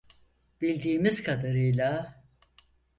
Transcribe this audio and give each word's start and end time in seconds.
Bildiğimiz 0.61 1.23
kadarıyla. 1.23 2.23